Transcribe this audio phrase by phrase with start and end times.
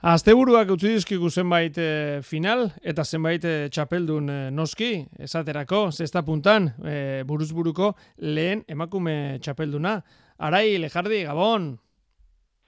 [0.00, 6.70] Asteburuak utzi dizkigu zenbait e, final eta zenbait e, txapeldun e, noski, esaterako, zesta puntan,
[6.80, 6.94] e,
[7.28, 7.90] buruzburuko
[8.24, 9.98] lehen emakume txapelduna.
[10.40, 11.68] Arai, lejardi, gabon!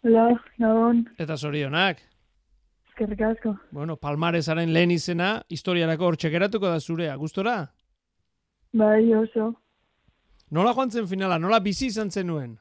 [0.04, 0.26] Hola,
[0.60, 1.00] gabon.
[1.16, 2.04] Eta zorionak.
[2.90, 3.54] Eskerrik asko.
[3.72, 7.56] Bueno, palmarezaren lehen izena, historiarako hor txekeratuko da zurea, gustora?
[8.76, 9.54] Bai, oso.
[10.52, 12.58] Nola joan zen finala, nola bizi izan zenuen?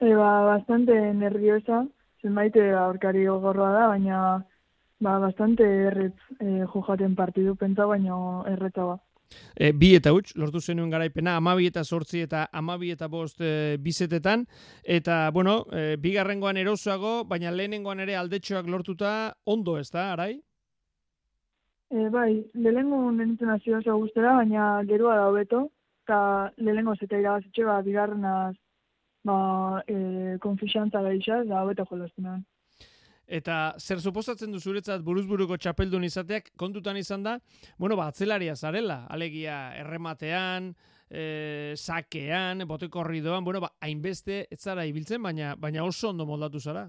[0.00, 1.84] Eba, bastante nerviosa
[2.22, 4.18] zenbait aurkari gogorroa da, baina
[5.00, 8.16] ba, bastante erretz e, jojaten partidu pentsa, baina
[8.52, 8.98] erretza ba.
[9.54, 13.78] E, bi eta huts, lortu zenuen garaipena, amabi eta sortzi eta amabi eta bost e,
[13.82, 14.46] bizetetan,
[14.82, 19.12] eta, bueno, e, bigarrengoan erosoago, baina lehenengoan ere aldetxoak lortuta
[19.46, 20.32] ondo ez da, arai?
[21.90, 25.68] E, bai, lehenengo nintzen hasi oso guztera, baina gerua da hobeto,
[26.04, 26.18] eta
[26.58, 28.56] lehenengo zeta irabazitxe, ba, bigarrenaz
[29.24, 32.44] ba, e, konfixantza da isa, da hobeta jolaztenan.
[33.30, 37.36] Eta zer suposatzen du zuretzat buruzburuko txapeldun izateak kontutan izan da,
[37.78, 40.72] bueno, ba, atzelaria zarela, alegia errematean,
[41.10, 46.58] e, sakean, bote korridoan, bueno, ba, hainbeste ez zara ibiltzen, baina, baina oso ondo moldatu
[46.58, 46.88] zara.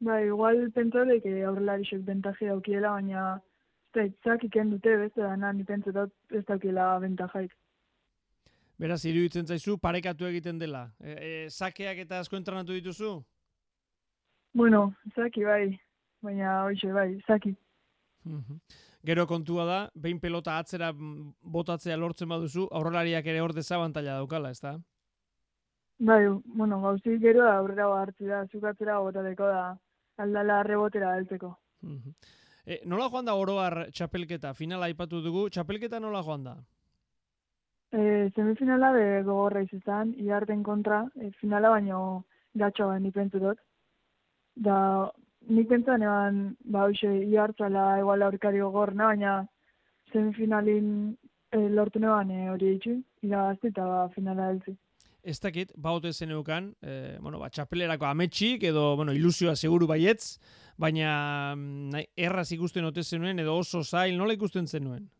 [0.00, 3.24] Ba, igual pentsale, que aurrelari xek bentaje daukiela, baina
[4.00, 7.52] ez da, iken dute, beste da, ni pentsetat ez daukiela bentajaik.
[8.80, 10.86] Beraz, iruditzen zaizu, parekatu egiten dela.
[11.04, 13.18] E, e, sakeak eta asko entrenatu dituzu?
[14.56, 15.64] Bueno, zaki bai,
[16.24, 17.52] baina hoxe bai, zaki.
[19.04, 24.60] Gero kontua da, behin pelota atzera botatzea lortzen baduzu, aurrelariak ere hor dezabantala daukala, ez
[24.64, 24.74] da?
[26.00, 26.22] Bai,
[26.56, 29.62] bueno, gauzi gero da aurrera hartzi da, zukatzera botateko da,
[30.24, 31.54] aldala rebotera altzeko.
[32.64, 34.54] e, nola joan da oroar txapelketa?
[34.54, 36.60] Finala aipatu dugu, txapelketa nola joan da?
[37.92, 42.24] E, semifinala be gogorra izan, iarten kontra, e, finala baino
[42.54, 43.58] gatxo ba, nik dut.
[44.54, 44.76] Da,
[45.48, 49.34] nik pentsu eban, ba, hoxe, iartzala eguala aurkari gogorna, baina
[50.12, 51.16] semifinalin
[51.50, 54.76] e, lortu neban e, hori eitzu, irabazti eta ba, finala heltzi.
[55.22, 60.38] Ez dakit, baute zen euken, e, bueno, ba, txapelerako ametxik, edo, bueno, ilusioa seguru baietz,
[60.80, 65.10] baina mm, nahi, erraz ikusten ote zenuen, edo oso zail, nola ikusten zenuen?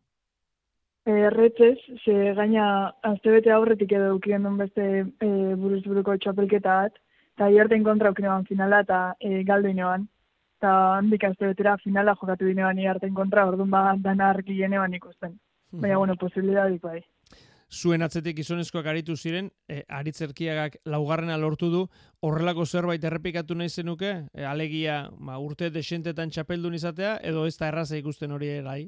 [1.05, 6.99] Erretzez, ze gaina aztebete aurretik edo ukien duen beste e, buruz buruko txapelketa bat,
[7.35, 10.07] eta hierten kontra ukien finala eta e, galdu inoan.
[10.61, 15.39] Eta handik aztebetera finala jokatu dinean hierten kontra, orduan ba, dana argi genean ikusten.
[15.71, 17.01] Baina, bueno, posibilidadik bai.
[17.71, 21.85] Zuen atzetik izonezkoak aritu ziren, e, aritzerkiagak laugarrena lortu du,
[22.21, 27.71] horrelako zerbait errepikatu nahi zenuke, e, alegia ma, urte desentetan txapeldun izatea, edo ez da
[27.71, 28.83] erraza ikusten hori erai?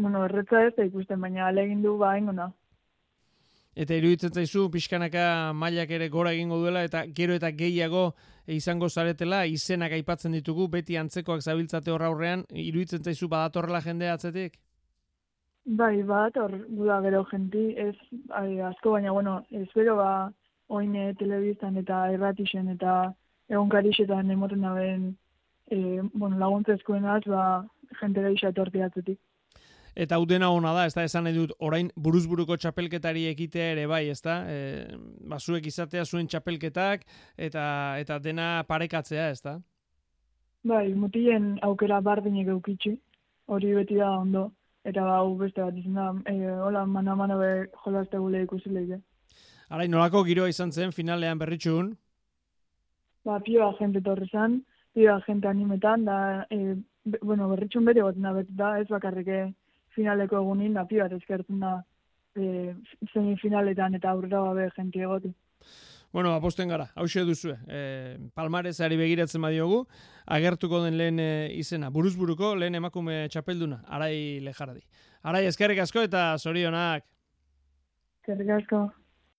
[0.00, 2.50] Bueno, erretza ez da ikusten, baina alegin du ba ingona.
[3.80, 8.10] Eta iruditzen zaizu, pixkanaka mailak ere gora egingo duela, eta gero eta gehiago
[8.50, 14.58] izango zaretela, izenak aipatzen ditugu, beti antzekoak zabiltzate horra aurrean, iruditzen zaizu badatorrela jende atzetik?
[15.78, 17.94] Bai, bat, hor guda gero jenti, ez
[18.34, 20.10] ai, asko, baina, bueno, ez bero ba,
[20.68, 23.12] oine telebiztan eta erratixen eta
[23.50, 25.10] egon karixetan emoten daben,
[25.70, 27.44] e, bueno, laguntzezkoen az, ba,
[28.00, 29.20] jente da isa atzetik
[29.94, 33.86] eta hau dena ona da, ez da, esan nahi dut, orain buruzburuko txapelketari ekitea ere
[33.90, 34.86] bai, ez da, e,
[35.30, 37.04] basuek izatea zuen txapelketak,
[37.36, 37.64] eta
[38.00, 39.58] eta dena parekatzea, ez da?
[40.62, 42.96] Bai, mutien aukera bardinek eukitxi,
[43.48, 44.50] hori beti da ondo,
[44.84, 46.36] eta hau beste bat izan da, e,
[46.66, 47.50] hola, mana-mana be
[47.84, 49.00] jolazte gule ikusi lehide.
[49.70, 51.94] Ara, nolako giroa izan zen finalean berritxun?
[53.24, 54.60] Ba, pioa jente torre zan,
[54.96, 56.76] pioa jente animetan, da, e,
[57.22, 59.42] bueno, berritxun bere gotina beti da, ez bakarrike
[60.00, 61.76] finaleko egunin, da bat eskertzen da
[62.36, 62.74] e,
[63.12, 65.32] semifinaletan eta aurrera babe jenti egoti.
[66.12, 69.84] Bueno, aposten gara, hause duzu, e, palmarezari begiratzen badiogu,
[70.26, 74.82] agertuko den lehen e, izena, buruzburuko lehen emakume txapelduna, arai lejaradi.
[75.22, 77.06] Arai, eskerrik asko eta zorionak.
[78.22, 78.88] Eskerrik asko.